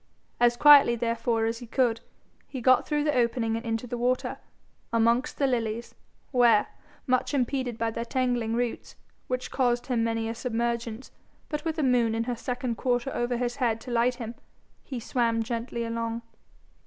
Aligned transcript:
As 0.39 0.57
quietly 0.57 0.95
therefore 0.95 1.45
as 1.45 1.59
he 1.59 1.67
could, 1.67 2.01
he 2.47 2.59
got 2.59 2.87
through 2.87 3.03
the 3.03 3.13
opening 3.15 3.55
and 3.55 3.63
into 3.63 3.85
the 3.85 3.99
water, 3.99 4.39
amongst 4.91 5.37
the 5.37 5.45
lilies, 5.45 5.93
where, 6.31 6.65
much 7.05 7.35
impeded 7.35 7.77
by 7.77 7.91
their 7.91 8.03
tangling 8.03 8.55
roots, 8.55 8.95
which 9.27 9.51
caused 9.51 9.85
him 9.85 10.03
many 10.03 10.27
a 10.27 10.33
submergence, 10.33 11.11
but 11.49 11.63
with 11.63 11.77
a 11.77 11.83
moon 11.83 12.15
in 12.15 12.23
her 12.23 12.35
second 12.35 12.77
quarter 12.77 13.11
over 13.13 13.37
his 13.37 13.57
head 13.57 13.79
to 13.81 13.91
light 13.91 14.15
him, 14.15 14.33
he 14.83 14.99
swam 14.99 15.43
gently 15.43 15.85
along. 15.85 16.23